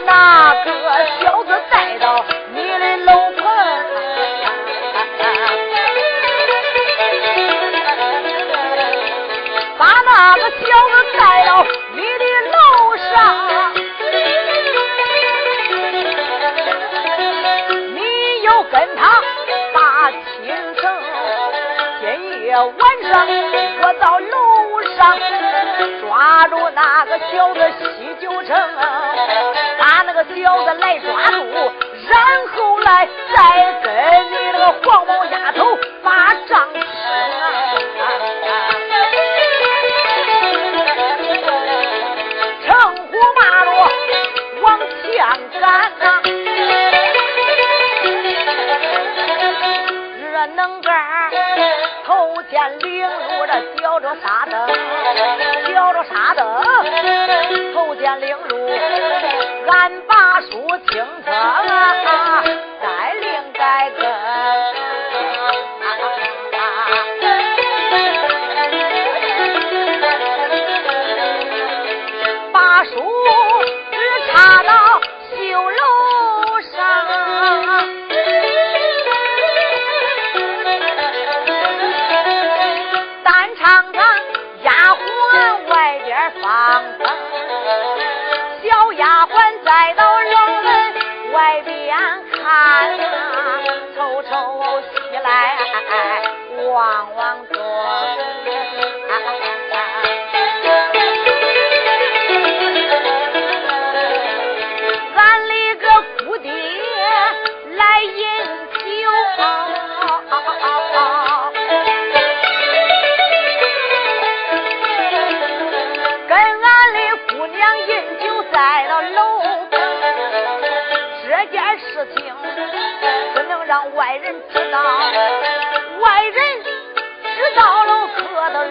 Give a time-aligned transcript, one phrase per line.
[0.00, 0.73] 那个
[56.14, 56.44] 他灯，
[57.74, 58.70] 头见领路，
[59.68, 61.34] 俺把书请成。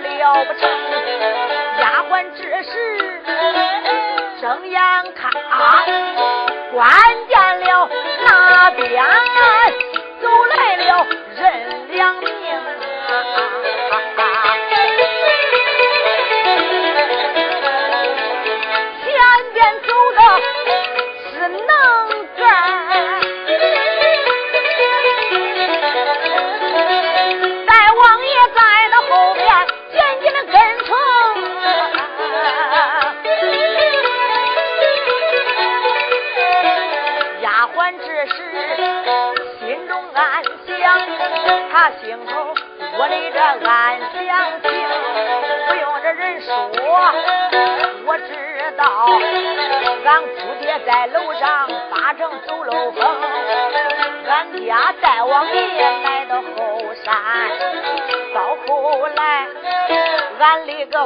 [0.03, 0.69] 了不成，
[1.79, 2.71] 丫鬟这时
[4.41, 4.81] 睁眼
[5.15, 5.31] 看，
[6.73, 6.91] 关
[7.27, 7.89] 键了
[8.25, 9.03] 那边
[10.21, 11.05] 走来了
[11.35, 11.41] 人
[11.91, 12.42] 两米。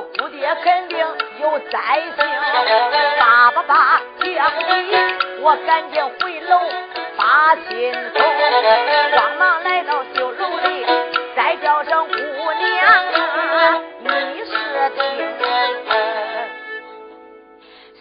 [0.02, 0.98] 姑爹肯定
[1.40, 2.26] 有灾星，
[3.20, 6.60] 爸爸爸讲的，我赶紧回楼
[7.18, 8.24] 把心偷，
[9.18, 10.86] 慌忙来到绣楼里，
[11.36, 14.10] 再叫声姑娘啊，你
[14.46, 14.98] 是听？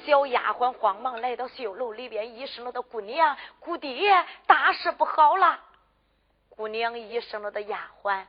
[0.04, 5.58] 小丫鬟慌忙来到绣楼里边，一声了的姑娘，姑爹大事不好了，
[6.50, 8.22] 姑娘一声了的丫鬟，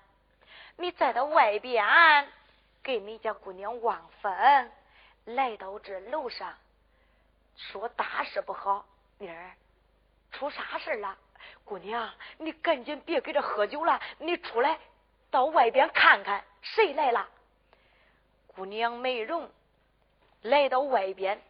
[0.78, 1.86] 你再到外边。
[2.88, 4.72] 给你家姑娘望风，
[5.26, 6.56] 来到这楼上，
[7.58, 8.86] 说大事不好，
[9.18, 9.52] 妮儿，
[10.32, 11.18] 出啥事了？
[11.66, 14.80] 姑娘，你赶紧别搁这喝酒了，你出来
[15.30, 17.28] 到外边看看，谁来了？
[18.56, 19.52] 姑娘美容
[20.44, 21.42] 来到外边，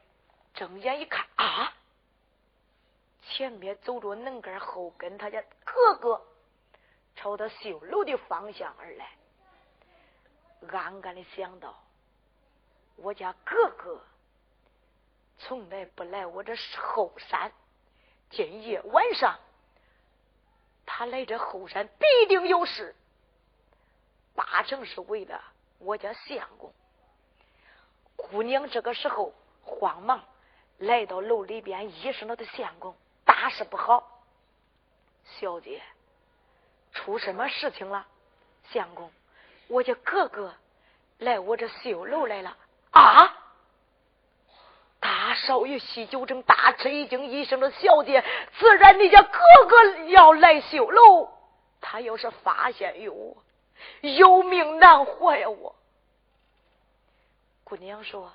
[0.56, 1.72] 睁眼一看啊，
[3.22, 6.26] 前面走着能根后跟他家哥哥，
[7.16, 9.08] 朝他绣楼的方向而来。
[10.72, 11.78] 暗暗的想到，
[12.96, 14.02] 我家哥哥
[15.38, 17.52] 从来不来我这后山，
[18.30, 19.40] 今夜晚上
[20.86, 22.96] 他来这后山必定有事，
[24.36, 25.42] 八成是为了
[25.80, 26.74] 我家相公。
[28.16, 29.34] 姑娘这个时候
[29.64, 30.24] 慌忙
[30.80, 34.24] 来到楼里边，一声：“了的相公，大事不好！
[35.24, 35.82] 小姐，
[36.94, 38.08] 出什么事情了？
[38.72, 39.12] 相公。”
[39.68, 40.54] 我家哥哥
[41.20, 42.56] 来我这绣楼来了
[42.92, 43.38] 啊！
[45.00, 48.24] 大少爷喜酒正大吃一惊，一声的小姐，
[48.58, 51.30] 自然你家哥哥要来绣楼，
[51.80, 53.38] 他要是发现有我，
[54.02, 55.50] 有命难活呀！
[55.50, 55.76] 我
[57.64, 58.34] 姑娘说：“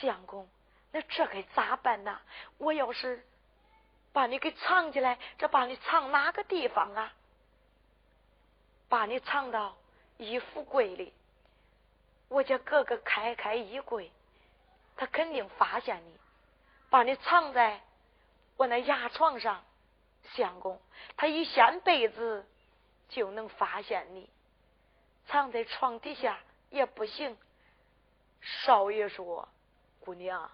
[0.00, 0.48] 相公，
[0.90, 2.18] 那这该咋办呢？
[2.58, 3.24] 我要是
[4.12, 7.12] 把你给藏起来，这把你藏哪个地方啊？
[8.88, 9.76] 把你藏到……”
[10.18, 11.12] 衣服柜里，
[12.28, 14.10] 我家哥哥开开衣柜，
[14.96, 16.18] 他肯定发现你，
[16.90, 17.80] 把你藏在
[18.56, 19.64] 我那牙床上。
[20.34, 20.80] 相公，
[21.16, 22.44] 他一掀被子
[23.08, 24.28] 就能发现你，
[25.28, 26.40] 藏在床底下
[26.70, 27.38] 也不行。
[28.40, 29.48] 少爷说
[30.00, 30.50] ：“姑娘，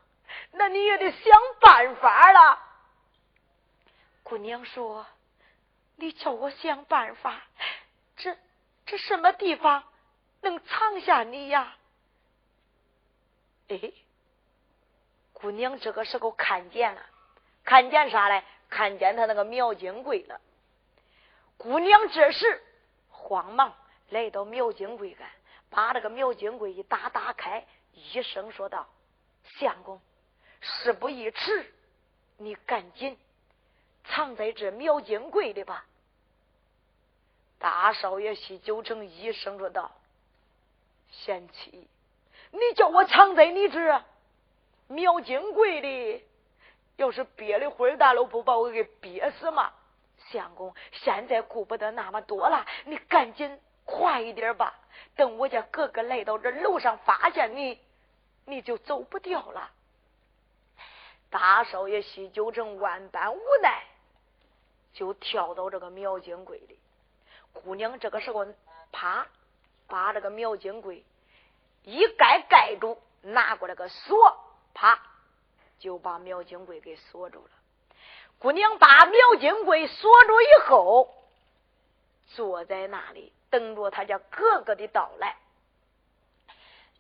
[0.51, 2.59] 那你也得想办法了。”
[4.23, 5.07] 姑娘说
[5.97, 7.41] ：“你叫我想办法，
[8.87, 9.85] 这……”什么地方
[10.41, 11.77] 能藏下你呀？
[13.69, 13.93] 哎，
[15.33, 17.03] 姑娘这个时候看见了，
[17.65, 18.45] 看见啥嘞？
[18.69, 20.41] 看见他那个苗金柜了。
[21.57, 22.63] 姑娘这时
[23.11, 23.75] 慌忙
[24.09, 25.29] 来到苗金柜干，
[25.71, 28.89] 把这个苗金柜一打打开，一声说道
[29.59, 30.01] ：“相公，
[30.61, 31.73] 事不宜迟，
[32.39, 33.19] 你赶紧
[34.05, 35.87] 藏在这苗金柜里吧。”
[37.63, 39.93] 大少爷喜九成一声说道
[41.13, 41.87] ：“贤妻，
[42.51, 44.05] 你叫我藏在你这
[44.89, 46.25] 苗金柜里，
[46.97, 49.73] 要是憋了会大了，不把我给憋死吗？
[50.33, 54.75] 相公，现在顾不得那么多了，你赶紧快一点吧。
[55.15, 57.79] 等我家哥哥来到这楼上，发现你，
[58.45, 59.71] 你就走不掉了。”
[61.31, 63.85] 大少爷喜九成万般无奈，
[64.93, 66.77] 就跳到这个苗金柜里。
[67.53, 68.47] 姑娘这个时候，
[68.91, 69.27] 啪，
[69.87, 71.05] 把这个苗金贵
[71.85, 74.37] 一盖盖住，拿过来个锁，
[74.75, 75.01] 啪，
[75.79, 77.51] 就把苗金贵给锁住了。
[78.39, 81.15] 姑娘把苗金贵锁住以后，
[82.29, 85.37] 坐在那里等着他家哥哥的到来。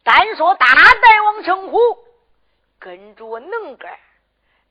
[0.05, 1.79] 单说大代王称呼，
[2.79, 3.99] 跟着能干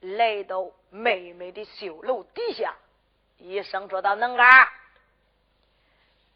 [0.01, 2.75] 来到妹妹的绣楼底下，
[3.37, 4.67] 一声说道：“能干。”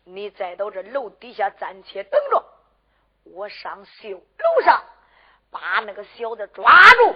[0.06, 2.46] 你再到这楼底下暂且等着，
[3.24, 4.84] 我上绣楼上
[5.52, 7.16] 把那个小子抓住，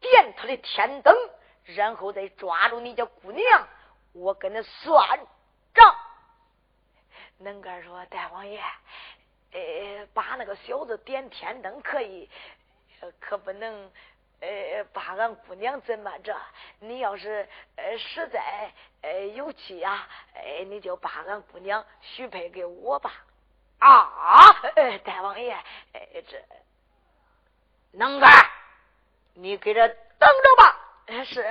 [0.00, 1.16] 点他的天灯，
[1.64, 3.68] 然后再抓住你家姑娘，
[4.12, 5.18] 我跟他算
[5.74, 5.96] 账。
[7.38, 8.60] 能干说：“大王爷，
[9.52, 12.28] 呃，把那个小子点天灯可以，
[13.18, 13.90] 可不能。”
[14.40, 16.34] 呃，把俺姑娘怎么着？
[16.78, 23.12] 你要是呃实在呃有气呀，哎，你就把俺姑娘许配给我吧。
[23.78, 24.52] 啊！
[25.04, 25.52] 大王爷，
[25.92, 26.42] 哎，这
[27.92, 28.30] 能干，
[29.34, 31.24] 你给这等着吧。
[31.24, 31.46] 是，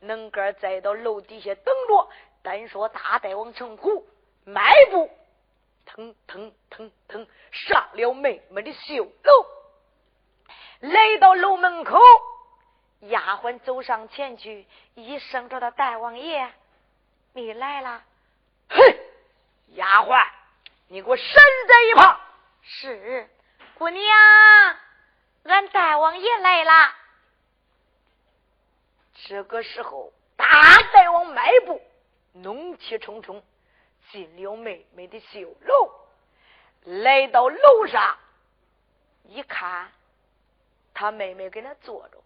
[0.00, 2.10] 能干再到楼底下等着。
[2.42, 4.04] 单说大大王成虎
[4.44, 5.08] 迈步，
[5.86, 9.46] 腾腾腾腾上了妹妹的绣楼。
[10.82, 11.96] 来到楼门口，
[13.02, 16.52] 丫鬟走上前去，一声叫道：“大王爷，
[17.34, 18.02] 你来了。”
[18.68, 18.96] 哼，
[19.74, 20.26] 丫鬟，
[20.88, 22.20] 你给我闪在一旁。
[22.62, 23.30] 是，
[23.78, 24.76] 姑娘，
[25.44, 26.94] 俺大王爷来了。
[29.14, 30.46] 这个时候，大
[30.92, 31.80] 大王迈步，
[32.32, 33.40] 怒气冲冲
[34.10, 35.92] 进了妹妹的绣楼，
[36.82, 38.18] 来到楼上，
[39.28, 39.92] 一看。
[41.02, 42.22] 他妹妹跟他坐着，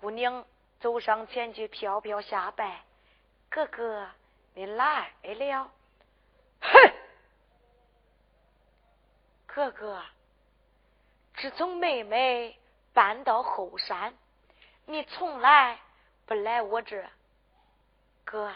[0.00, 0.46] 姑娘
[0.78, 2.84] 走上前去，飘飘下拜
[3.50, 4.08] ：“哥哥，
[4.54, 5.68] 你来了。”
[6.62, 6.92] 哼，
[9.46, 10.00] 哥哥，
[11.34, 12.56] 自从妹妹
[12.92, 14.14] 搬到后山，
[14.86, 15.80] 你从来
[16.26, 17.04] 不来我这。
[18.24, 18.54] 哥，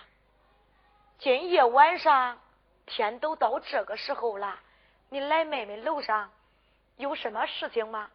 [1.19, 2.39] 今夜晚上
[2.87, 4.61] 天都到这个时候了，
[5.09, 6.31] 你来妹妹楼上
[6.97, 8.09] 有什么事情吗？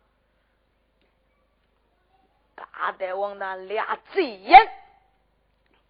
[2.55, 4.71] 大大王那俩贼眼，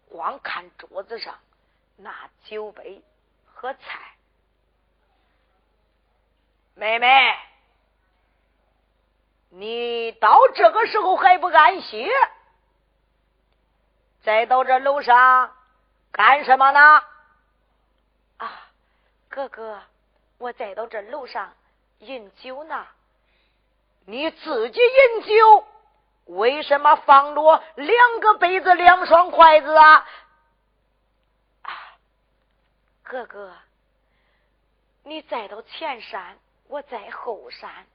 [0.10, 1.38] 光看桌子上
[1.98, 3.02] 那酒杯
[3.54, 3.80] 和菜。
[6.76, 7.36] 妹妹，
[9.50, 12.10] 你到这个时候还不安歇？
[14.24, 15.54] 再到这楼上
[16.12, 17.04] 干什么呢？
[18.38, 18.70] 啊，
[19.30, 19.82] 哥哥，
[20.38, 21.54] 我再到这楼上
[22.00, 22.88] 饮酒呢。
[24.06, 25.68] 你自己饮酒，
[26.26, 30.08] 为什么放着两个杯子、两双筷子啊？
[33.04, 33.54] 哥哥，
[35.04, 36.38] 你再到前山。
[36.70, 37.86] 我在后山，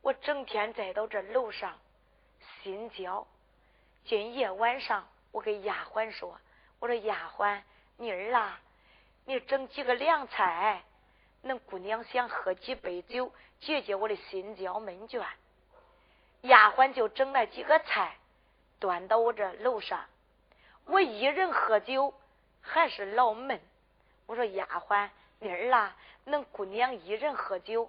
[0.00, 1.76] 我整天在到这楼上
[2.62, 3.26] 心焦。
[4.06, 6.40] 今夜晚上，我给丫鬟说
[6.78, 7.60] ：“我说丫鬟，
[7.98, 8.58] 妮儿啊，
[9.26, 10.84] 你整几个凉菜，
[11.42, 13.30] 恁姑娘想喝几杯酒，
[13.60, 15.22] 解解我的心焦闷倦。”
[16.46, 18.16] 丫鬟就整了几个菜，
[18.78, 20.04] 端到我这楼上。
[20.86, 22.14] 我一人喝酒
[22.60, 23.60] 还是老闷。
[24.26, 25.08] 我说丫鬟，
[25.40, 25.96] 妮儿啊。
[26.26, 27.88] 恁姑娘一人喝酒，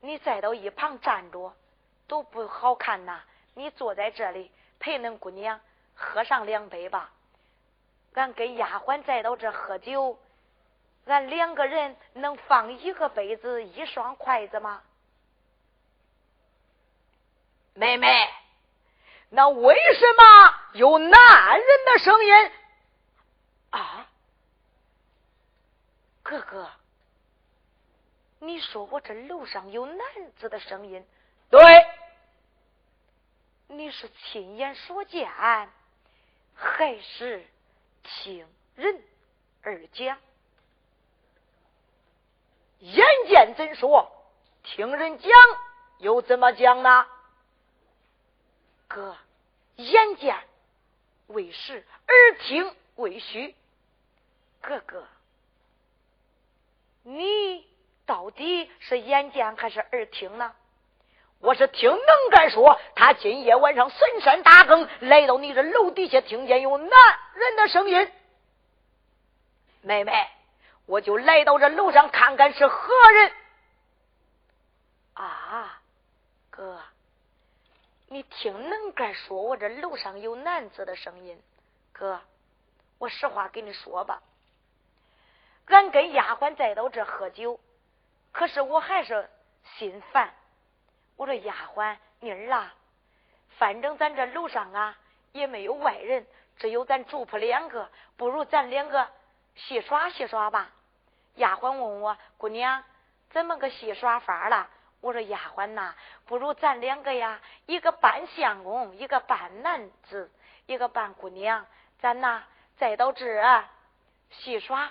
[0.00, 1.54] 你再到一旁站着
[2.06, 3.22] 都不好看呐。
[3.54, 4.50] 你坐在这里
[4.80, 5.60] 陪恁姑娘
[5.94, 7.12] 喝上两杯吧。
[8.14, 10.18] 俺跟丫鬟再到这喝酒，
[11.04, 14.82] 俺两个人能放一个杯子一双筷子吗？
[17.78, 18.28] 妹妹，
[19.30, 22.52] 那为什么有男人的声音？
[23.70, 24.08] 啊，
[26.24, 26.68] 哥哥。
[28.40, 30.06] 你说我这楼上有男
[30.40, 31.06] 子的声音？
[31.50, 31.60] 对，
[33.68, 35.30] 你是亲眼所见，
[36.56, 37.46] 还是
[38.02, 38.44] 听
[38.74, 39.02] 人
[39.62, 40.18] 而讲？
[42.80, 44.10] 眼见怎说？
[44.64, 45.30] 听人讲
[45.98, 47.06] 又怎么讲呢？
[48.88, 49.16] 哥，
[49.76, 50.36] 眼见
[51.28, 53.54] 为实，耳听为虚。
[54.60, 55.06] 哥哥，
[57.04, 57.68] 你。
[58.06, 60.54] 到底是眼见还是耳听呢？
[61.40, 66.90] 我是听能干说，他今夜晚上神山大更来到你这楼底下，听见有男
[67.34, 68.10] 人的声音。
[69.82, 70.26] 妹妹，
[70.86, 73.32] 我就来到这楼上看看是何人。
[75.12, 75.82] 啊，
[76.48, 76.80] 哥，
[78.10, 81.40] 你听能干说，我这楼上有男子的声音。
[81.92, 82.20] 哥，
[82.98, 84.22] 我实话跟你说吧，
[85.66, 87.60] 俺跟丫鬟再到这喝酒。
[88.32, 89.28] 可是我还是
[89.76, 90.32] 心烦。
[91.16, 92.74] 我说丫鬟妮儿啊，
[93.58, 94.96] 反正咱这楼上啊
[95.32, 99.06] 也没有外人，只有咱主仆两个，不如咱两个
[99.54, 100.70] 戏耍戏耍吧。
[101.34, 102.82] 丫鬟问我姑娘
[103.30, 104.70] 怎么个戏耍法了？
[105.00, 105.94] 我说丫鬟呐，
[106.26, 110.30] 不如咱两个呀，一个扮相公，一个扮男子，
[110.66, 111.66] 一个扮姑娘，
[112.00, 112.42] 咱呐
[112.76, 113.64] 再到这
[114.30, 114.90] 戏耍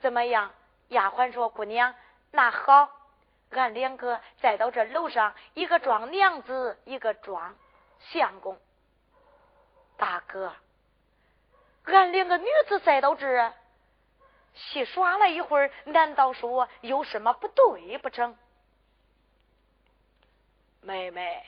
[0.00, 0.52] 怎么样？
[0.88, 1.94] 丫鬟说姑娘。
[2.30, 2.88] 那好，
[3.50, 7.56] 俺两个再到这楼上，一个装娘子，一个装
[8.00, 8.58] 相公。
[9.96, 10.52] 大哥，
[11.84, 13.52] 俺两个女子再到这
[14.54, 18.36] 戏耍了一会儿，难道说有什么不对不成？
[20.84, 21.42] 妹妹，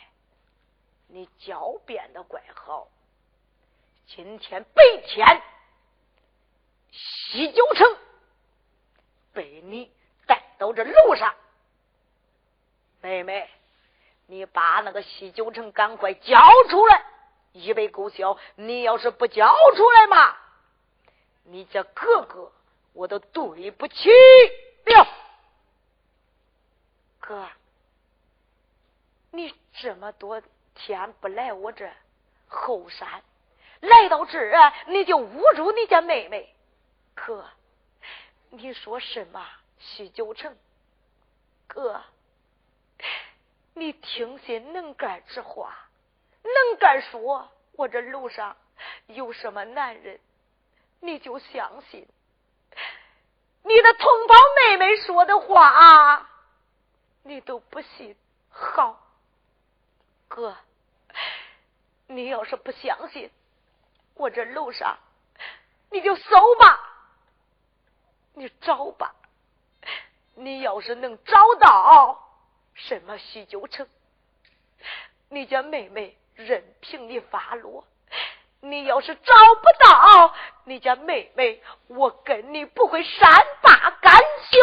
[1.09, 2.89] 你狡辩的怪好。
[4.07, 5.43] 今天白天，
[6.91, 7.97] 西九城
[9.33, 9.93] 被你
[10.27, 10.43] 带。
[10.59, 11.35] 到这楼上，
[13.03, 13.51] 妹妹，
[14.25, 16.41] 你把那个西九城赶快交
[16.71, 17.05] 出来，
[17.53, 18.39] 以备勾销。
[18.55, 20.35] 你要是不交出来嘛，
[21.43, 22.51] 你这哥哥
[22.95, 24.09] 我都对不起
[24.87, 25.07] 了。
[27.21, 27.47] 哥，
[29.37, 30.43] 你这么多
[30.75, 31.87] 天不来我这
[32.49, 33.23] 后山，
[33.81, 36.55] 来到这儿你就侮辱你家妹妹，
[37.15, 37.45] 哥，
[38.49, 39.47] 你说什么？
[39.79, 40.57] 西九成，
[41.67, 42.03] 哥，
[43.75, 45.77] 你听些能干之话，
[46.43, 48.57] 能干说，我这楼上
[49.07, 50.19] 有什么男人，
[51.01, 52.09] 你就相信。
[53.65, 56.27] 你的同胞妹妹说的话，
[57.23, 58.17] 你都不信。
[58.49, 59.06] 好，
[60.29, 60.57] 哥，
[62.07, 63.31] 你要是不相信，
[64.15, 64.99] 我这楼上，
[65.91, 66.81] 你就搜吧，
[68.35, 69.15] 你找吧。
[70.39, 72.29] 你要是能找到
[72.75, 73.89] 什么喜酒城，
[75.31, 77.85] 你家妹妹任凭你发落；
[78.61, 84.15] 你要是找不到你家妹妹，我跟你不会善罢甘
[84.51, 84.59] 休。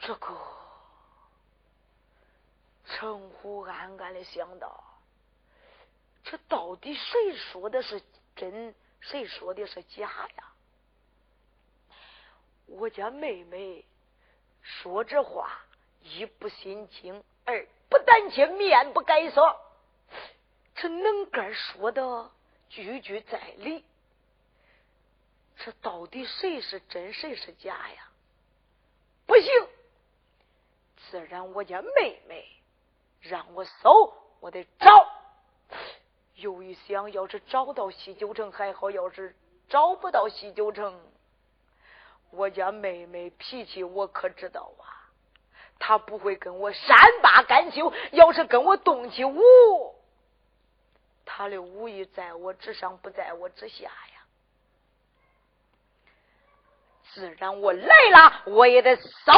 [0.00, 0.34] 这个
[2.88, 4.82] 陈虎暗暗的想到：
[6.24, 8.02] 这到底谁说的是
[8.34, 10.52] 真，谁说的是假呀？
[12.66, 13.84] 我家妹妹
[14.62, 15.60] 说这话，
[16.02, 19.56] 一不心惊，二不胆怯，面不改色。
[20.74, 22.30] 这能干说的
[22.68, 23.84] 句句在理，
[25.58, 28.08] 这到底谁是真，谁是假呀？
[29.26, 29.68] 不行，
[31.10, 32.46] 自然我家妹妹
[33.20, 35.06] 让我搜，我得找。
[36.36, 39.34] 又一想，要是找到西九城还好，要是
[39.68, 41.00] 找不到西九城。
[42.30, 45.10] 我家妹妹脾气我可知道啊，
[45.78, 47.92] 她不会跟我善罢甘休。
[48.12, 49.40] 要是跟我动起武，
[51.24, 54.24] 她的武艺在我之上，不在我之下呀。
[57.14, 59.32] 自然我来了，我也得搜。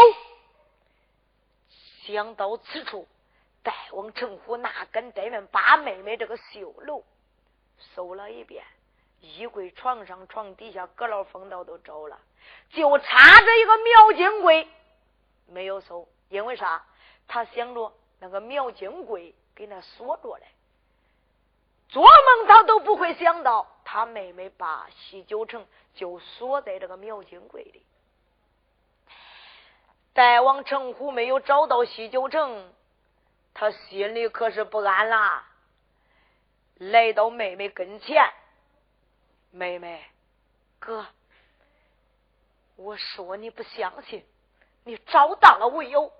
[2.04, 3.06] 想到此处，
[3.70, 7.04] 大王成虎那跟对面，把妹妹这个绣楼
[7.94, 8.64] 搜了一遍，
[9.20, 12.18] 衣柜、床上、床底下、阁楼、风道都找了。
[12.70, 14.66] 就差这一个苗金柜
[15.46, 16.84] 没有搜，因为啥？
[17.28, 20.46] 他想着那个苗金柜给那锁着嘞，
[21.90, 27.86] 做梦他都不会想到，他妹妹把西九城就锁在这个苗金柜里。
[30.12, 32.72] 大王成虎没有找到西九城，
[33.54, 35.46] 他心里可是不安啦。
[36.76, 38.32] 来到妹妹跟前，
[39.50, 40.04] 妹妹，
[40.78, 41.06] 哥。
[42.76, 44.24] 我说你不相信，
[44.84, 46.10] 你找到了没有？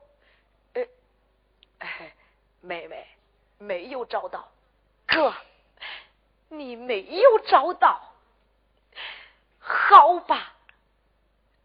[1.79, 2.15] 哎，
[2.61, 3.09] 妹妹
[3.57, 4.53] 没有找到，
[5.07, 5.35] 哥，
[6.51, 8.13] 你没有找到，
[9.59, 10.53] 好吧，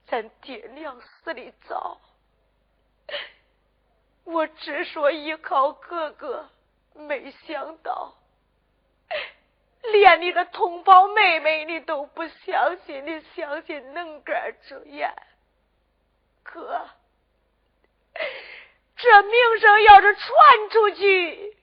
[0.07, 1.99] 咱爹娘死的早，
[4.25, 6.49] 我只说依靠哥哥，
[6.93, 8.13] 没想到。
[9.93, 15.13] 连你的同胞妹妹你都不相信，你相信能干之言，
[16.41, 16.89] 哥，
[18.97, 21.57] 这名声要是传出去，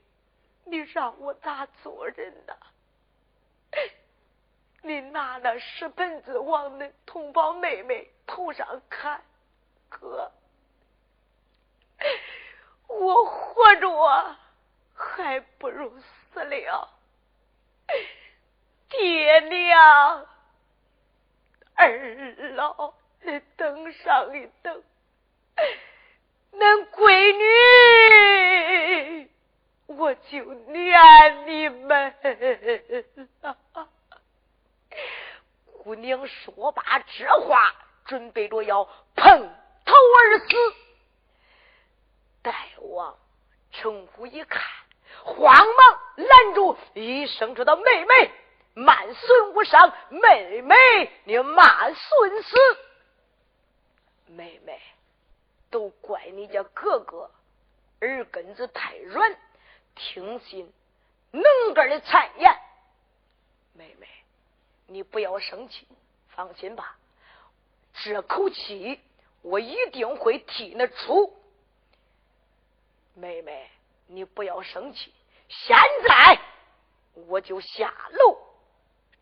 [0.66, 2.56] 你让我咋做人呢？
[4.84, 9.20] 你拿那石盆子往那同胞妹妹头上砍，
[9.88, 10.30] 哥，
[13.00, 14.36] 我活着
[14.94, 16.88] 还不如死了。
[18.88, 20.26] 爹娘，
[21.74, 21.88] 二
[22.54, 22.92] 老，
[23.56, 24.82] 等上一等，
[26.52, 27.32] 恁闺
[29.16, 29.30] 女，
[29.86, 32.14] 我就念你们。
[35.82, 37.74] 姑娘说罢这话，
[38.04, 38.84] 准备着要
[39.16, 39.48] 碰
[39.84, 40.81] 头而死。
[42.42, 43.16] 大王
[43.70, 44.62] 程虎一看，
[45.24, 48.30] 慌忙拦住，一声说道：“妹妹。”
[48.74, 50.74] 慢孙无伤，妹妹，
[51.24, 52.56] 你慢孙死。
[54.28, 54.80] 妹妹，
[55.68, 57.30] 都怪你家哥哥
[58.00, 59.36] 耳根子太软，
[59.94, 60.72] 听信
[61.32, 61.42] 能
[61.74, 62.56] 干的谗言。
[63.74, 64.08] 妹妹，
[64.86, 65.86] 你不要生气，
[66.28, 66.96] 放心吧，
[68.02, 68.98] 这口气
[69.42, 71.38] 我一定会替你出。
[73.14, 73.70] 妹妹，
[74.06, 75.12] 你不要生气，
[75.48, 76.40] 现在
[77.14, 78.38] 我就下楼。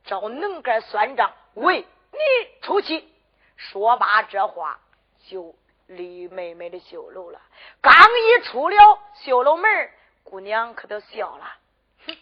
[0.05, 2.19] 找能干算账，为你
[2.63, 3.13] 出气。
[3.57, 4.81] 说罢这话，
[5.29, 5.55] 就
[5.87, 7.41] 离妹妹的绣楼了。
[7.83, 9.91] 刚一出了绣楼门，
[10.25, 11.59] 姑娘可都笑了。
[12.07, 12.17] 哼，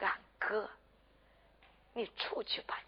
[0.00, 0.68] 俺哥，
[1.92, 2.78] 你出去吧！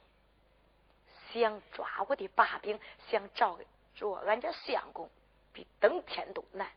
[1.33, 3.59] 想抓我的把柄，想找
[3.95, 5.09] 着俺家相公，
[5.53, 6.69] 比登天都难。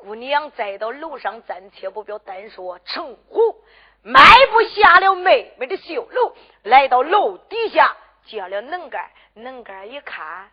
[0.00, 3.64] 姑娘再到楼上暂且不表，单说成虎。
[4.02, 9.10] 迈步下了妹妹的绣楼，来到楼底下叫了能干。
[9.34, 10.50] 能干一看，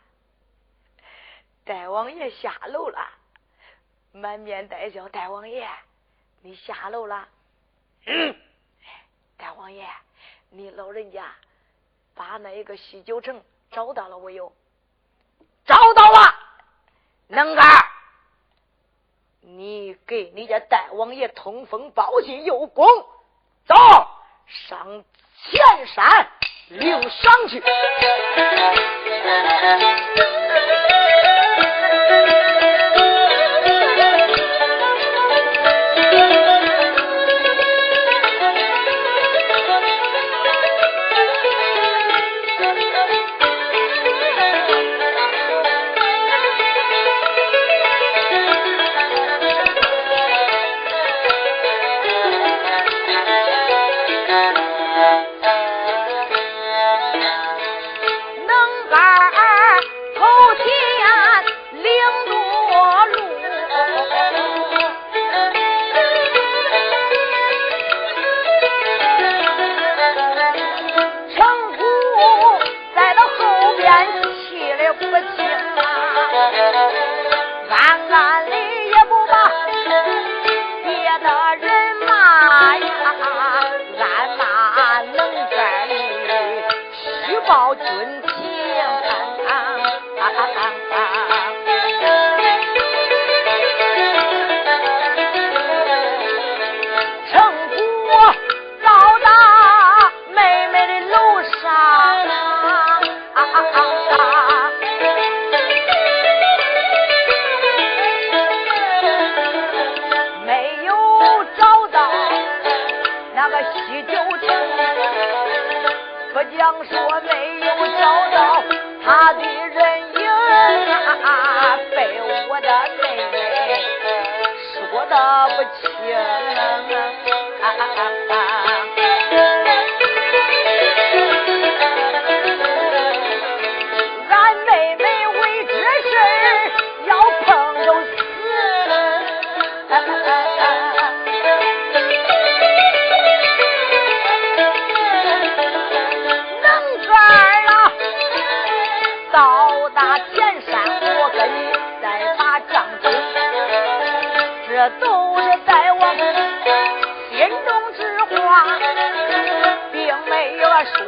[1.63, 3.07] 大王爷下楼了，
[4.11, 5.07] 满面带笑。
[5.09, 5.67] 大王爷，
[6.41, 7.27] 你下楼了？
[8.05, 8.35] 嗯。
[9.37, 9.87] 大王爷，
[10.49, 11.33] 你老人家
[12.13, 14.53] 把那一个西九城找到了没有？
[15.65, 16.35] 找到了。
[17.27, 17.65] 能干，
[19.47, 22.87] 你给你家大王爷通风报信有功
[23.67, 23.75] 走
[24.47, 25.03] 上
[25.43, 26.27] 前山
[26.69, 27.61] 领赏去。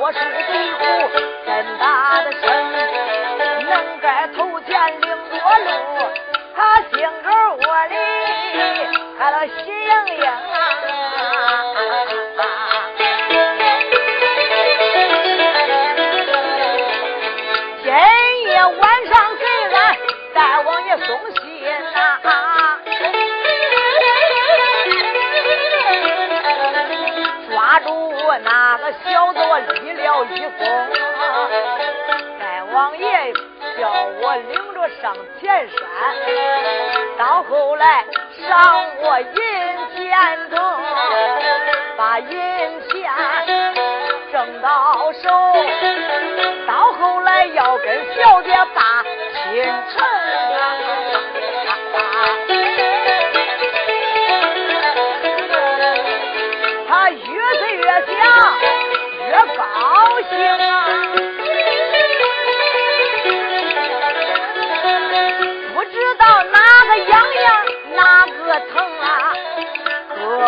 [0.08, 0.84] 有说出鼻骨
[1.46, 1.87] 真大的
[35.08, 35.80] 上前山，
[37.18, 38.04] 到后来
[38.46, 39.26] 赏我银
[39.96, 40.60] 钱中，
[41.96, 42.28] 把银
[42.90, 43.10] 钱
[44.34, 45.30] 挣到手，
[46.68, 50.06] 到后来要跟小姐把亲成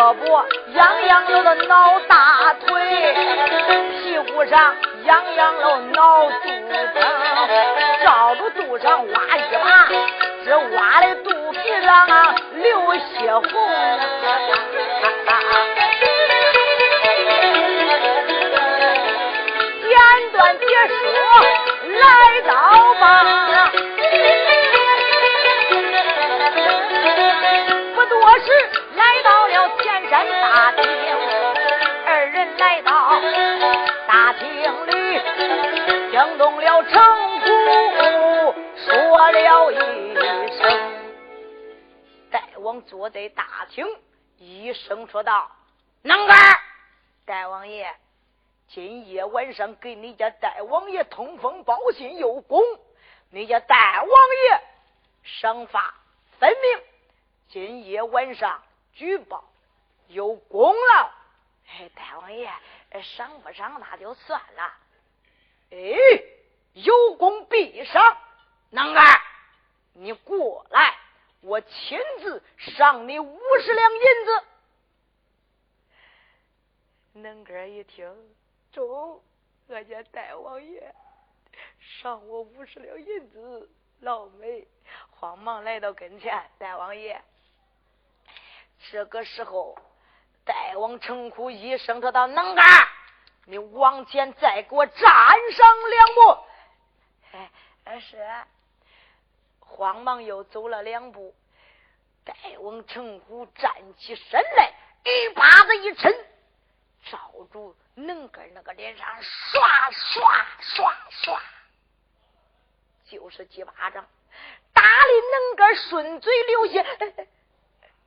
[0.00, 3.14] 胳膊痒痒了的挠大腿，
[4.00, 6.88] 屁股上痒痒了挠肚子，
[8.02, 9.69] 照着肚上挖一把，
[42.90, 43.86] 坐在大厅，
[44.36, 45.48] 一声说道
[46.02, 46.36] ：‘能干，
[47.24, 47.96] 大王爷。’”
[48.66, 52.62] 今夜晚上给你家大王爷通风报信有功，
[53.30, 54.60] 你家大王爷
[55.22, 55.94] 赏罚
[56.38, 56.84] 分明。
[57.48, 59.44] 今夜晚上举报
[60.08, 61.10] 有功劳，
[61.68, 62.52] 哎，大王爷
[63.02, 64.74] 赏不赏那就算了。
[65.70, 65.78] 哎，
[66.72, 68.18] 有功必赏，
[68.70, 69.20] 能儿，
[69.94, 70.96] 你过来，
[71.40, 74.44] 我亲自赏你五十两银子。
[77.14, 78.14] 能哥一听。
[78.72, 79.20] 中，
[79.68, 80.94] 俺家大王爷
[81.80, 84.68] 赏我五十两银子，老美
[85.10, 86.48] 慌忙来到跟前。
[86.58, 87.20] 大王爷，
[88.90, 89.76] 这个时候，
[90.44, 92.64] 大王称呼一声，他道：“能干，
[93.46, 95.02] 你往前再给我站
[95.52, 96.38] 上两步。”
[97.84, 98.18] 哎，是。
[99.70, 101.34] 慌忙又走了两步，
[102.24, 106.14] 大王称呼站起身来，一把子一抻。
[107.10, 107.18] 照
[107.50, 111.42] 住能根那个脸上刷刷刷刷，
[113.06, 114.06] 就是几巴掌，
[114.74, 114.88] 打的
[115.32, 116.80] 能根顺嘴流血。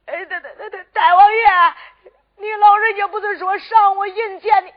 [0.05, 1.75] 哎，大大大大大王爷，
[2.35, 4.73] 你老人家不是说赏我银钱的，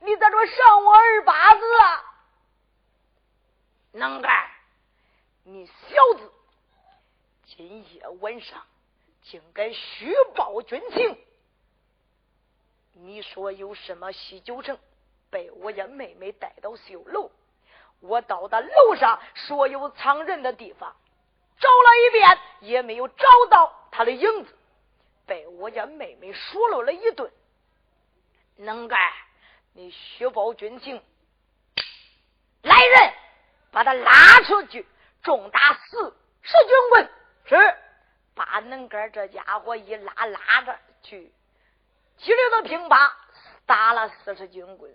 [0.00, 2.04] 你咋说赏我二八子啊？
[3.92, 4.30] 能根，
[5.44, 6.32] 你小子，
[7.46, 8.64] 今夜晚上
[9.22, 11.18] 竟敢虚报军情！
[12.92, 14.78] 你说有什么喜酒城
[15.30, 17.30] 被我家妹妹带到绣楼？
[17.98, 20.94] 我到达楼上所有藏人的地方，
[21.58, 24.56] 找了一遍，也没有找到他的影子，
[25.26, 27.32] 被我家妹妹数落了一顿。
[28.56, 29.12] 能干，
[29.72, 31.02] 你虚报军情，
[32.62, 33.14] 来人，
[33.72, 34.86] 把他拉出去，
[35.22, 37.10] 重打四十军棍。
[37.44, 37.76] 是，
[38.34, 41.32] 把能干这家伙一拉，拉着去。
[42.18, 43.12] 激烈的乒乓
[43.66, 44.94] 打了四十军棍，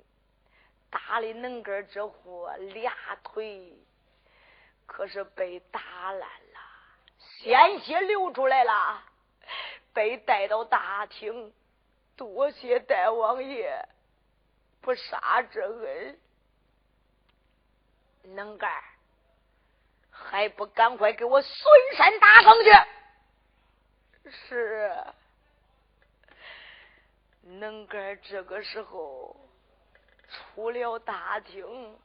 [0.90, 3.78] 打的能哥这货俩腿
[4.86, 6.60] 可是被打烂了，
[7.18, 9.04] 鲜血流出来了，
[9.94, 11.54] 被带到大厅。
[12.16, 13.88] 多谢大王爷
[14.82, 16.20] 不杀之恩，
[18.36, 18.72] 能干
[20.30, 22.72] 还不赶快给我孙山打更去？
[24.30, 25.04] 是，
[27.42, 29.36] 能干这个时候
[30.28, 31.98] 出了大厅。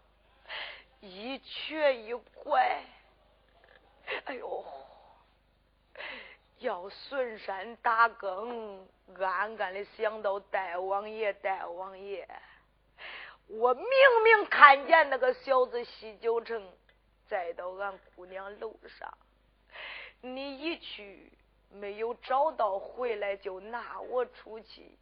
[1.01, 2.81] 一瘸一拐，
[4.27, 4.65] 哎呦！
[6.59, 8.87] 要孙山打更，
[9.19, 12.29] 暗暗的想到大王爷，大王爷，
[13.49, 13.85] 我明
[14.23, 16.73] 明看见那个小子西九城，
[17.33, 19.11] 再到俺姑娘楼上，
[20.21, 21.33] 你一去
[21.71, 24.99] 没有找到回来，就拿我出去，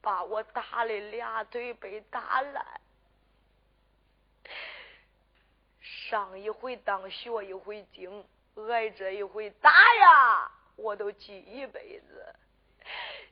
[0.00, 2.80] 把我打的俩腿被打烂。
[5.80, 8.24] 上一回当学一回精，
[8.68, 12.32] 挨这一回打呀，我都记一辈子。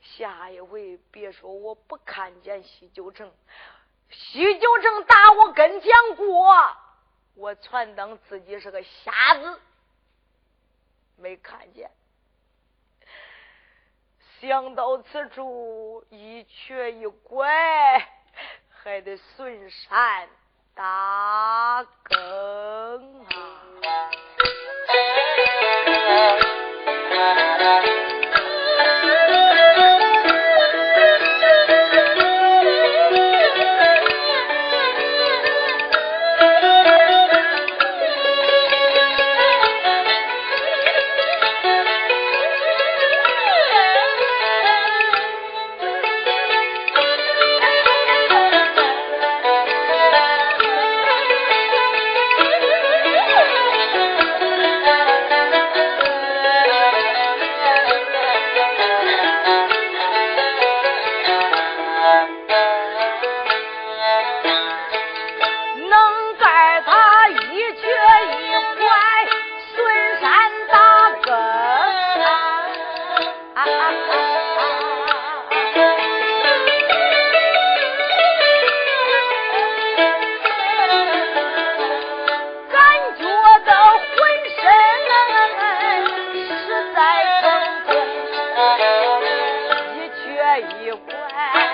[0.00, 3.32] 下一回别说我不看见西九城，
[4.10, 6.76] 西九城打我跟前过，
[7.34, 9.60] 我全当自己是个瞎子，
[11.16, 11.90] 没看见。
[14.40, 17.48] 想到此处，一瘸一拐，
[18.68, 20.28] 还得顺山。
[20.74, 23.62] 打更啊！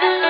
[0.01, 0.28] Thank you.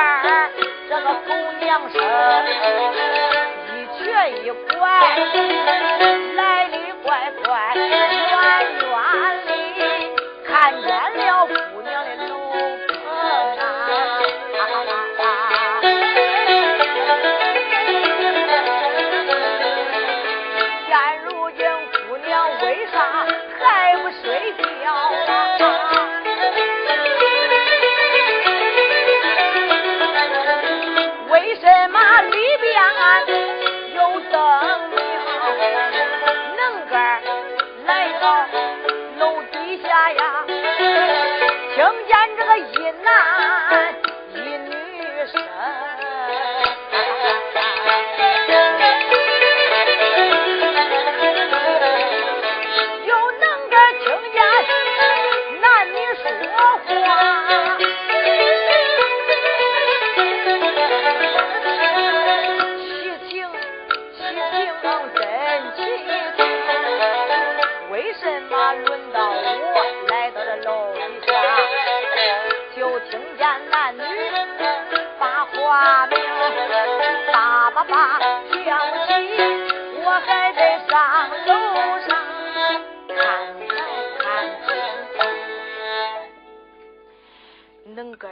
[0.00, 0.50] 二，
[0.88, 2.00] 这个狗娘生，
[3.68, 4.00] 一瘸
[4.44, 4.82] 一拐，
[6.36, 7.08] 来的乖
[7.44, 7.50] 乖，
[8.30, 8.79] 转。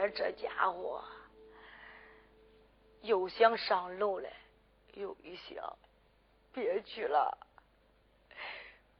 [0.09, 1.03] 这家伙
[3.01, 4.31] 又想上楼来，
[4.93, 5.77] 又一想，
[6.53, 7.37] 别去了，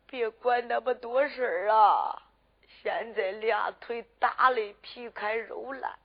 [0.07, 2.23] 别管那么多事儿啊！
[2.81, 5.99] 现在俩腿打的皮开肉烂。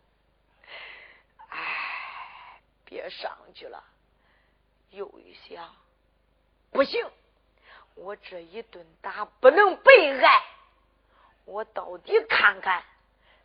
[1.50, 3.82] 哎，别上去了。
[4.90, 5.74] 又一想，
[6.70, 7.08] 不行，
[7.94, 10.42] 我这一顿打不能白挨。
[11.44, 12.82] 我到底看看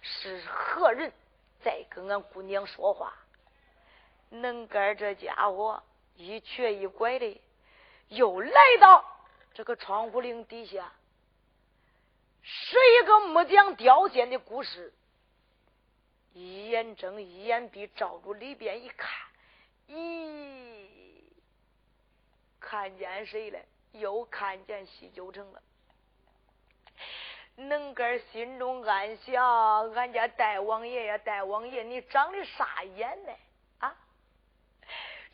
[0.01, 1.11] 是何人
[1.61, 3.13] 再跟俺姑娘说话。
[4.29, 5.81] 能干这家伙
[6.15, 7.41] 一瘸一拐的，
[8.09, 9.03] 又来到
[9.53, 10.93] 这个窗户棂底下，
[12.41, 14.93] 是一个木匠雕线的故事。
[16.33, 19.09] 一眼睁一眼闭，照住里边一看，
[19.87, 20.87] 咦，
[22.59, 23.59] 看见谁了？
[23.93, 25.61] 又看见西九城了。
[27.67, 33.33] 能哥心中暗想：俺家大王爷呀，大王爷，你长的啥眼呢？
[33.79, 33.95] 啊，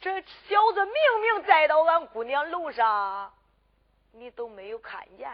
[0.02, 3.32] 这小子明明栽到俺姑娘楼上，
[4.12, 5.30] 你都没有看见，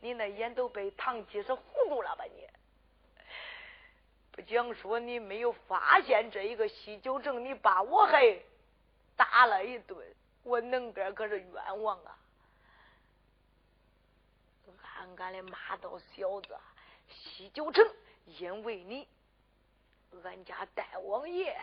[0.00, 2.48] 你那眼都被糖鸡是糊住了吧你？
[4.32, 8.38] 不讲说你没有发现这一个西九城，你把我还
[9.14, 9.98] 打了一顿，
[10.42, 12.16] 我能哥可是冤枉啊！
[15.02, 16.56] 暗暗的骂道：“小子，
[17.08, 17.84] 西九城，
[18.24, 19.08] 因为你，
[20.22, 21.60] 俺家大王爷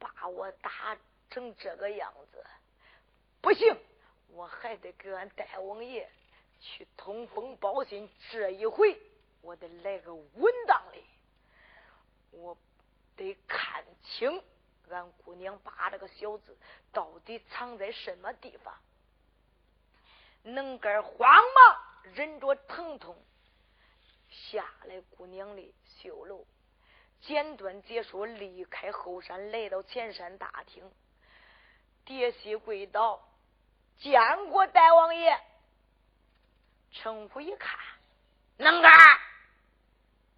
[0.00, 0.98] 把我打
[1.30, 2.44] 成这个样子，
[3.40, 3.78] 不行，
[4.30, 6.10] 我还得给俺大王爷
[6.60, 8.10] 去通风报信。
[8.32, 9.00] 这一回，
[9.40, 10.98] 我得来个稳当的。”
[12.32, 12.58] 我
[13.16, 14.42] 得看清
[14.90, 16.58] 俺姑娘把这个小子
[16.92, 18.74] 到底藏在什么地方。
[20.42, 23.16] 能干慌忙忍着疼痛
[24.28, 26.46] 下来姑娘的绣楼，
[27.20, 30.90] 简短解说，离开后山，来到前山大厅，
[32.04, 33.20] 叠膝跪倒，
[33.98, 35.38] 见过大王爷。
[36.90, 37.78] 程虎一看，
[38.56, 38.92] 能干，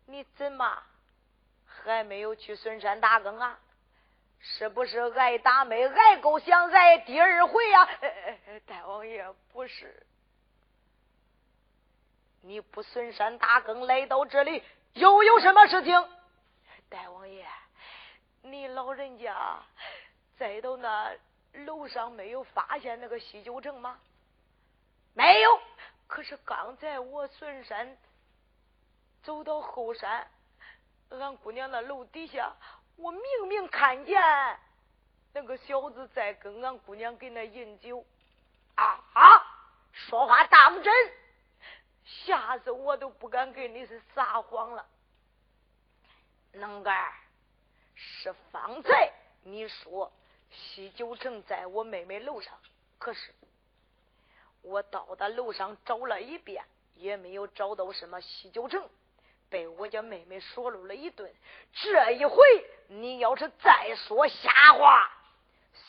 [0.06, 0.82] 你怎么？
[1.64, 3.58] 还没有去孙山打更啊？
[4.40, 7.88] 是不是挨打没挨够，想挨第二回呀？
[8.66, 10.06] 大王爷不是，
[12.42, 14.62] 你不损山打更来到这里，
[14.94, 16.08] 又有什么事情？
[16.88, 17.46] 大王爷，
[18.42, 19.60] 你老人家
[20.38, 21.12] 再到那
[21.52, 23.98] 楼上没有发现那个西九城吗？
[25.14, 25.60] 没有。
[26.06, 27.96] 可是刚才我损山
[29.22, 30.26] 走到后山。
[31.10, 32.52] 俺姑娘那楼底下，
[32.96, 34.22] 我明明看见
[35.32, 38.04] 那个小子在跟俺姑娘给那饮酒
[38.76, 39.46] 啊啊！
[39.92, 41.12] 说话当真，
[42.24, 44.86] 吓死我都不敢跟你是撒谎了。
[46.52, 47.12] 能干
[47.94, 49.12] 是方才
[49.44, 50.10] 你说
[50.50, 52.58] 西九城在我妹妹楼上，
[52.98, 53.32] 可是
[54.62, 56.64] 我到达楼上找了一遍，
[56.96, 58.88] 也没有找到什么西九城。
[59.48, 61.32] 被我家妹妹说漏了一顿，
[61.72, 62.36] 这一回
[62.88, 65.10] 你要是再说瞎话，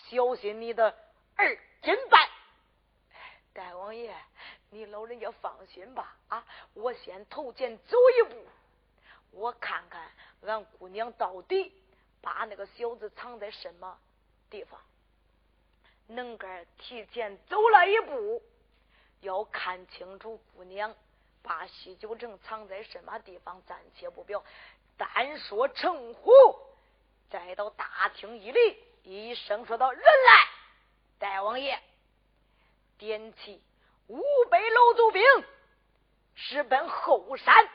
[0.09, 0.97] 小心你的
[1.35, 2.29] 二斤半！
[3.53, 4.15] 大王爷，
[4.73, 8.47] 你老人家放心吧，啊，我先头前走一步，
[9.31, 10.09] 我看看
[10.45, 11.73] 俺姑娘到底
[12.21, 13.99] 把那个小子藏在什么
[14.49, 14.79] 地方。
[16.07, 18.41] 能干提前走了一步，
[19.19, 20.95] 要看清楚姑娘。
[21.43, 24.43] 把西九城藏在什么地方，暂且不表。
[24.95, 26.31] 单说程虎，
[27.31, 30.47] 再到大厅一里，一声说道：“人来！”
[31.17, 31.81] 大王爷
[32.99, 33.59] 点起
[34.11, 35.23] 五百楼族兵，
[36.35, 37.69] 直奔后山。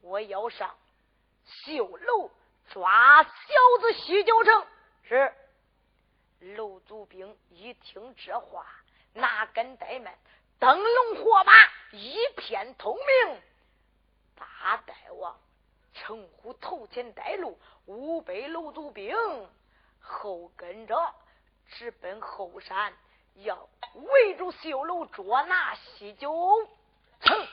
[0.00, 0.76] 我要上
[1.44, 2.28] 绣楼
[2.72, 3.30] 抓小
[3.80, 4.66] 子西九城。
[5.04, 5.32] 是
[6.40, 8.66] 楼族兵一听这话，
[9.12, 10.12] 哪敢怠慢？
[10.58, 11.52] 灯笼火把
[11.92, 13.40] 一片通明，
[14.34, 15.38] 大大王
[15.94, 17.56] 称呼头前带路，
[17.86, 19.16] 五百楼族兵
[20.00, 21.14] 后跟着，
[21.68, 22.92] 直奔后山，
[23.36, 26.30] 要围住绣楼捉拿西九
[27.20, 27.46] 城。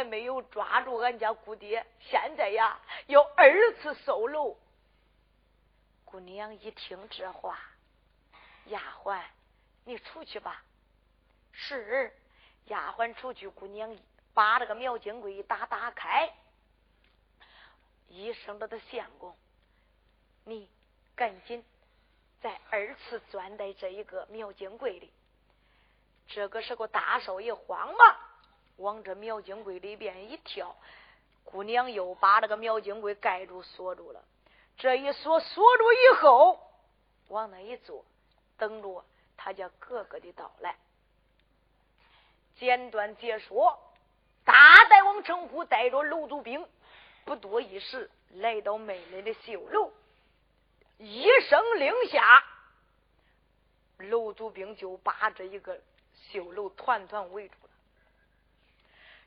[0.00, 4.56] 方才没有抓住俺家姑爹，现在呀要二次搜楼。
[6.06, 7.60] 姑娘一听这话，
[8.66, 9.22] 丫鬟，
[9.84, 10.64] 你出去吧。
[11.52, 12.12] 是，
[12.66, 13.94] 丫鬟出去，姑娘
[14.32, 16.32] 把这个苗金柜一打打开，
[18.08, 19.36] 一声的的相公，
[20.44, 20.68] 你
[21.14, 21.62] 赶紧
[22.40, 25.12] 再二次钻在这一个苗金柜里。
[26.26, 28.16] 这个时候，大少爷慌忙
[28.80, 30.74] 往这苗金柜里边一跳，
[31.44, 34.24] 姑娘又把这个苗金柜盖住锁住了。
[34.76, 36.58] 这一锁锁住以后，
[37.28, 38.04] 往那一坐，
[38.56, 39.04] 等着
[39.36, 40.76] 他家哥哥的到来。
[42.56, 43.78] 简短解说，
[44.44, 46.66] 大大王称呼带着楼族兵，
[47.24, 49.92] 不多一时来到妹妹的绣楼，
[50.98, 52.42] 一声令下，
[53.98, 55.78] 楼族兵就把这一个
[56.30, 57.69] 绣楼团团围住了。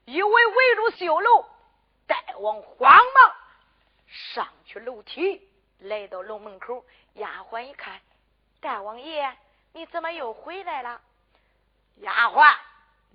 [0.05, 1.45] 一围围住绣楼，
[2.07, 3.35] 大王慌忙
[4.07, 5.47] 上去楼梯，
[5.79, 6.85] 来到楼门口。
[7.13, 8.01] 丫鬟一看，
[8.59, 9.37] 大王爷，
[9.71, 11.01] 你怎么又回来了？
[11.97, 12.57] 丫鬟。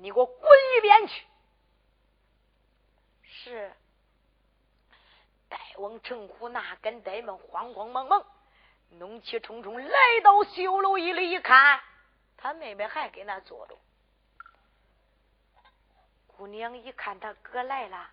[0.01, 1.27] 你给我滚一边去！
[3.25, 3.73] 是，
[5.49, 8.25] 大王陈虎那跟呆们慌慌忙忙，
[8.91, 11.81] 怒气冲冲来到绣楼一里一看，
[12.37, 13.77] 他妹妹还给那坐着。
[16.39, 18.11] 姑娘一看他哥来了，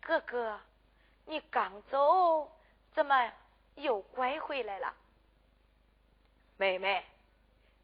[0.00, 0.60] 哥哥，
[1.26, 2.52] 你刚走，
[2.94, 3.32] 怎么
[3.74, 4.94] 又拐回来了？
[6.56, 7.04] 妹妹，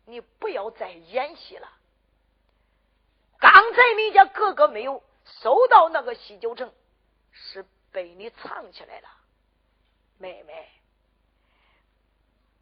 [0.05, 1.69] 你不要再演戏了。
[3.41, 5.03] 刚才你家哥哥没有
[5.43, 6.73] 收到那个喜酒证，
[7.33, 9.09] 是被你藏起来了。
[10.19, 10.71] 妹妹，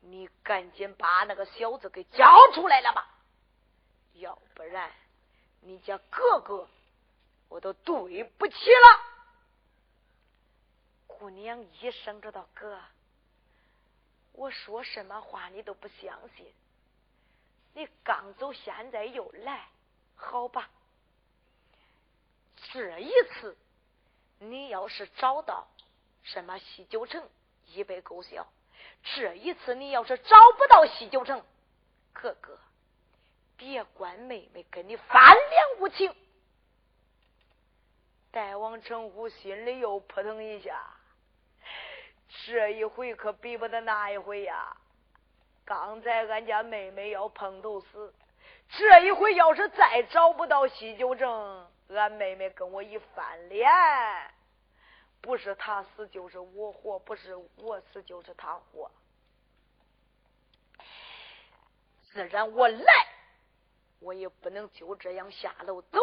[0.00, 3.06] 你赶紧把那个小子给交出来了吧，
[4.14, 4.90] 要不然
[5.60, 6.66] 你家哥哥
[7.52, 9.00] 我都对不起了。
[11.06, 12.80] 姑娘一声知道哥，
[14.32, 16.50] 我说什么话你都不相信。
[17.74, 19.68] 你刚走，现在又来。
[20.16, 20.70] 好吧，
[22.72, 23.54] 这一次
[24.38, 25.68] 你要是找到
[26.22, 27.28] 什么西九城，
[27.66, 28.46] 一百勾销；
[29.02, 31.44] 这一次你要是找不到西九城，
[32.14, 32.58] 哥哥，
[33.58, 36.16] 别怪妹妹跟你翻脸无情。
[38.32, 40.82] 大王成虎心里又扑腾一下，
[42.46, 44.74] 这一回可比不得那一回呀！
[45.66, 48.14] 刚才俺家妹妹要碰头死。
[48.70, 53.70] 这一回要是再找不到西九正，俺妹妹跟我一翻脸，
[55.20, 58.90] 不是他死就是我活，不是我死就是他活。
[62.10, 63.06] 自然我来，
[64.00, 66.00] 我也不能就这样下楼走，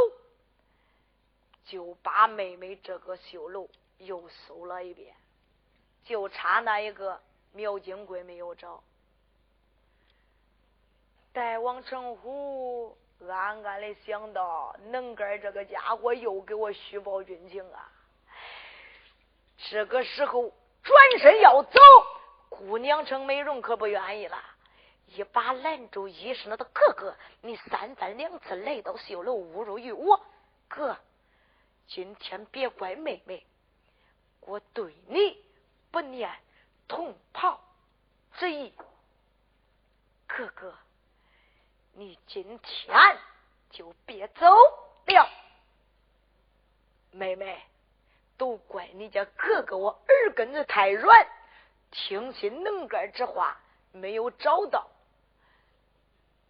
[1.70, 5.16] 就把妹妹这个绣楼又搜了一遍，
[6.04, 8.82] 就差那一个苗金贵没有找。
[11.32, 12.98] 大王成虎
[13.28, 17.92] 暗暗的想到：能干这个家伙又给我虚报军情啊！
[19.70, 20.52] 这个时候
[20.82, 21.80] 转身要走，
[22.50, 24.44] 姑娘程美容可不愿意了，
[25.06, 30.20] 一把拦住医生的哥哥：“你三番两次来到绣楼侮辱于我，
[30.68, 30.98] 哥，
[31.90, 33.46] 今天别怪妹妹，
[34.40, 35.44] 我对你
[35.92, 36.34] 不念
[36.88, 37.60] 同袍
[38.38, 38.74] 之意，
[40.26, 40.74] 哥哥。”
[41.94, 43.18] 你今天
[43.72, 44.46] 就别走
[45.08, 45.30] 了，
[47.12, 47.62] 妹妹，
[48.38, 51.28] 都怪你家哥哥我耳根子太软，
[51.92, 53.60] 听信能干之话，
[53.92, 54.88] 没有找到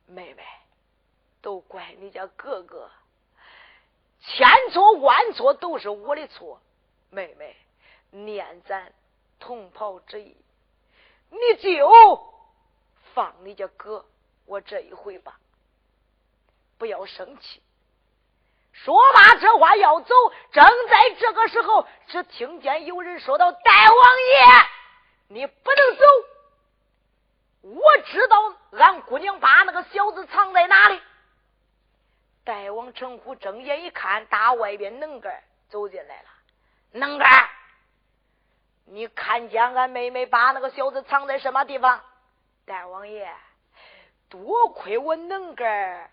[0.06, 0.44] 妹妹，
[1.42, 2.92] 都怪你家哥哥，
[4.22, 6.62] 千错万错都是我的错。
[7.10, 7.56] 妹妹，
[8.12, 8.94] 念咱
[9.40, 10.36] 同袍之意，
[11.30, 12.32] 你就
[13.14, 14.06] 放你家哥
[14.46, 15.40] 我这一回吧，
[16.78, 17.62] 不要生气。
[18.72, 20.14] 说罢这话要走，
[20.52, 26.06] 正在这个时候，只听见有人说道：“大王爷，你不能走。
[27.62, 31.02] 我知道俺姑娘把那个小子藏在哪里。”
[32.50, 36.30] 大王称呼睁眼一看，大外边能干走进来了。
[36.94, 37.48] 能干，
[38.86, 42.04] 你看见俺妹妹把那个小子藏在什么地方？
[42.66, 43.32] 大王爷，
[44.30, 46.10] 多亏我能干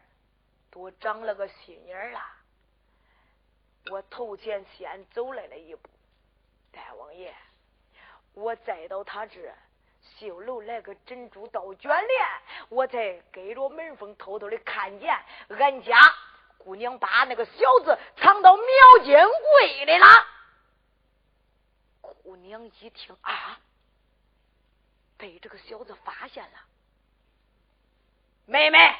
[0.70, 2.37] 多长了个心眼啊！
[3.91, 5.89] 我头前先走来了一步，
[6.70, 7.34] 大王爷，
[8.34, 9.41] 我再到他这
[10.18, 12.26] 绣楼来个珍珠刀卷帘，
[12.68, 15.18] 我才给着门缝偷偷的看见
[15.49, 15.99] 俺家
[16.67, 17.53] 姑娘把那个小
[17.85, 20.07] 子藏到苗金柜里了。
[22.01, 23.61] 姑娘一听啊，
[25.17, 26.59] 被这个小子发现了，
[28.47, 28.97] 妹妹。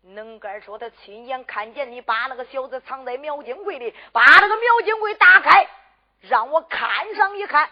[0.00, 5.68] 能干说他亲眼看见你把那个小子藏在苗金柜里，把那个苗金柜打开，
[6.20, 7.70] 让我看上一看。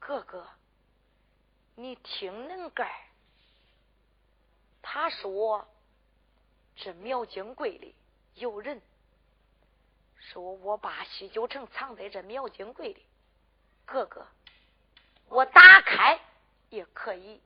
[0.00, 0.48] 哥哥，
[1.76, 2.90] 你听能干，
[4.82, 5.68] 他说
[6.80, 7.92] 这苗金柜里
[8.36, 8.80] 有人，
[10.16, 13.04] 说我把西九城藏在这苗金柜里，
[13.84, 14.24] 哥哥，
[15.28, 16.20] 我打开
[16.70, 17.40] 也可以。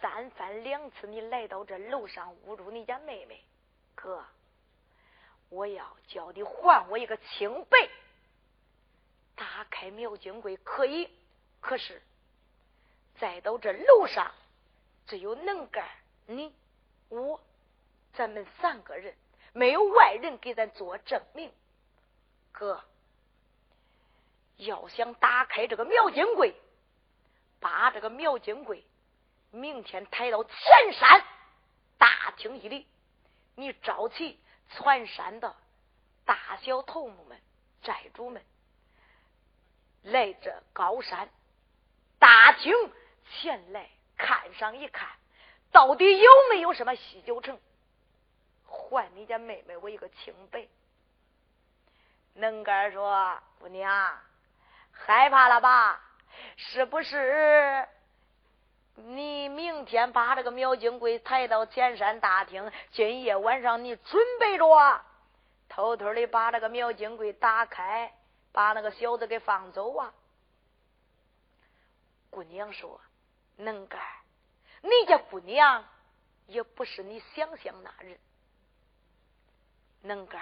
[0.00, 3.42] 三番两次，你来到这楼上侮辱你家妹妹，
[3.94, 4.24] 哥，
[5.50, 7.90] 我要叫你还我一个清白。
[9.34, 11.10] 打开苗金柜可以，
[11.60, 12.00] 可是
[13.18, 14.32] 再到这楼上，
[15.06, 15.86] 只有能干
[16.26, 16.54] 你
[17.08, 17.40] 我，
[18.12, 19.14] 咱们三个人，
[19.52, 21.52] 没有外人给咱做证明。
[22.52, 22.82] 哥，
[24.56, 26.54] 要想打开这个苗金柜，
[27.60, 28.84] 把这个苗金柜。
[29.50, 31.24] 明天抬到前山
[31.96, 32.86] 大厅一里，
[33.54, 34.38] 你召集
[34.68, 35.56] 全山的
[36.26, 37.40] 大小头目们、
[37.82, 38.44] 寨主们
[40.02, 41.30] 来这高山
[42.18, 42.74] 大厅
[43.30, 43.88] 前来
[44.18, 45.08] 看上一看，
[45.70, 47.58] 到底有没有什么西九城，
[48.64, 50.66] 还你家妹妹我一个清白。
[52.34, 54.18] 能干说：“姑娘，
[54.92, 56.00] 害怕了吧？
[56.56, 57.86] 是不是？”
[58.94, 65.00] 你明天把这个苗金贵抬到前山大厅，今夜晚上你准备着，
[65.68, 68.12] 偷偷的把这个苗金贵打开，
[68.50, 70.12] 把那个小子给放走啊！
[72.30, 73.00] 姑娘说
[73.56, 74.00] ：“能干，
[74.82, 75.84] 你家姑娘
[76.46, 78.18] 也不是你想象那人。
[80.02, 80.40] 能干，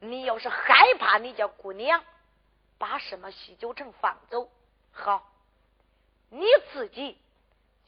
[0.00, 2.04] 你要是害怕你家姑娘
[2.78, 4.50] 把什么西九城放走，
[4.92, 5.30] 好，
[6.30, 7.18] 你自己。”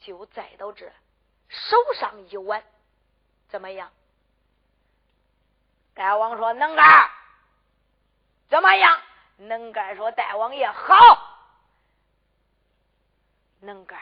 [0.01, 0.91] 就栽到这，
[1.47, 2.63] 手上一碗，
[3.49, 3.91] 怎么样？
[5.93, 7.11] 大王说：“能干，
[8.49, 8.99] 怎么样？”
[9.37, 10.95] 能干说：“大王爷好。”
[13.61, 14.01] 能干，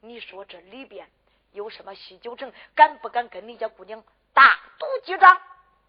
[0.00, 1.08] 你说这里边
[1.52, 2.52] 有什么西九城？
[2.74, 5.40] 敢不敢跟你家姑娘大赌几张？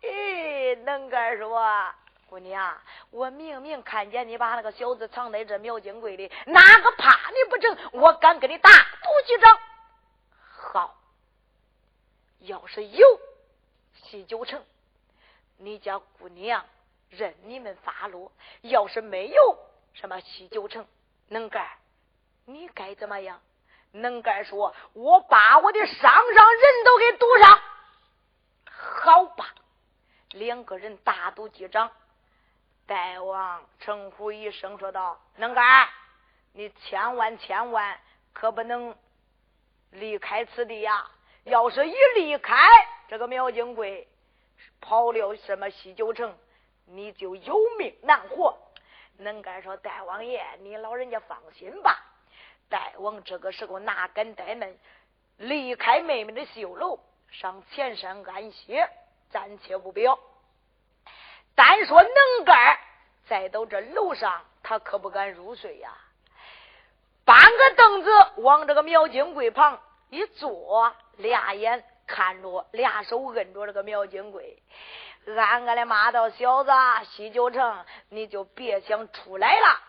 [0.01, 1.93] 咦，能干说。
[2.27, 7.77] 姑娘，我明明看见你把那个小子藏在这苗金柜里，哪个怕你不成？
[7.91, 9.59] 我敢跟你打赌几张。
[10.39, 10.95] 好，
[12.39, 13.19] 要是有
[13.93, 14.63] 西九城，
[15.57, 16.65] 你家姑娘
[17.09, 18.31] 任你们发落；
[18.61, 19.57] 要是没有
[19.93, 20.87] 什么西九城，
[21.27, 21.67] 能干，
[22.45, 23.41] 你该怎么样？
[23.91, 27.61] 能干说，我把我的上上人都给堵上。
[28.65, 29.53] 好吧，
[30.31, 31.91] 两个人大赌几掌。
[32.87, 35.87] 大王称呼一声，说道：“能干，
[36.51, 37.99] 你千万千万
[38.33, 38.95] 可不能
[39.91, 41.09] 离开此地呀！
[41.43, 42.55] 要是一离开
[43.07, 44.07] 这个苗金贵，
[44.81, 46.37] 跑了什么西九城，
[46.85, 48.57] 你就有命难活。”
[49.17, 52.05] 能干说：“大王爷，你老人家放心吧。”
[52.71, 54.73] 大王这个时候哪敢怠慢，
[55.37, 56.97] 离开妹妹的绣楼，
[57.29, 58.89] 上前山安歇，
[59.29, 60.17] 暂且不表。
[61.53, 62.79] 单说能干，
[63.27, 65.91] 再到这楼上，他可不敢入睡呀。
[67.25, 74.63] 搬个凳子往这个苗金柜旁一坐，俩眼看着，俩手摁着这个苗金柜，
[75.27, 76.71] 暗暗的骂道：“小子，
[77.03, 79.79] 西九城，你就别想出来了。”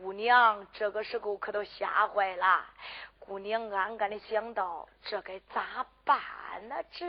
[0.00, 2.64] 姑娘这个时候可都吓坏了。
[3.18, 6.18] 姑娘暗暗的想到，这该咋办
[6.68, 6.76] 呢？
[6.92, 7.04] 这。